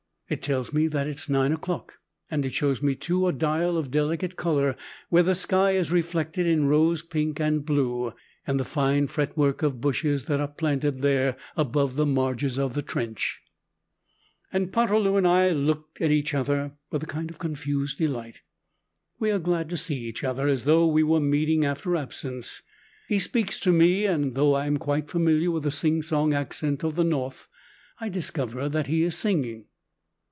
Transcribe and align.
It 0.31 0.41
tells 0.41 0.71
me 0.71 0.87
that 0.87 1.07
it 1.09 1.17
is 1.17 1.27
nine 1.29 1.51
o'clock, 1.51 1.95
and 2.29 2.45
it 2.45 2.53
shows 2.53 2.81
me, 2.81 2.95
too, 2.95 3.27
a 3.27 3.33
dial 3.33 3.75
of 3.75 3.91
delicate 3.91 4.37
color 4.37 4.77
where 5.09 5.23
the 5.23 5.35
sky 5.35 5.71
is 5.71 5.91
reflected 5.91 6.47
in 6.47 6.67
rose 6.69 7.01
pink 7.01 7.41
and 7.41 7.65
blue, 7.65 8.13
and 8.47 8.57
the 8.57 8.63
fine 8.63 9.07
fret 9.07 9.35
work 9.35 9.61
of 9.61 9.81
bushes 9.81 10.27
that 10.27 10.39
are 10.39 10.47
planted 10.47 11.01
there 11.01 11.35
above 11.57 11.97
the 11.97 12.05
marges 12.05 12.57
of 12.57 12.75
the 12.75 12.81
trench. 12.81 13.41
And 14.53 14.71
Poterloo 14.71 15.17
and 15.17 15.27
I 15.27 15.49
look 15.49 15.97
at 15.99 16.11
each 16.11 16.33
other 16.33 16.77
with 16.91 17.03
a 17.03 17.07
kind 17.07 17.29
of 17.29 17.37
confused 17.37 17.97
delight. 17.97 18.39
We 19.19 19.31
are 19.31 19.37
glad 19.37 19.67
to 19.71 19.75
see 19.75 19.97
each 19.97 20.23
other, 20.23 20.47
as 20.47 20.63
though 20.63 20.87
we 20.87 21.03
were 21.03 21.19
meeting 21.19 21.65
after 21.65 21.97
absence! 21.97 22.61
He 23.09 23.19
speaks 23.19 23.59
to 23.59 23.73
me, 23.73 24.05
and 24.05 24.35
though 24.35 24.53
I 24.53 24.65
am 24.65 24.77
quite 24.77 25.09
familiar 25.09 25.51
with 25.51 25.63
the 25.63 25.71
singsong 25.71 26.33
accent 26.33 26.85
of 26.85 26.95
the 26.95 27.03
North, 27.03 27.49
I 27.99 28.07
discover 28.07 28.69
that 28.69 28.87
he 28.87 29.03
is 29.03 29.17
singing. 29.17 29.65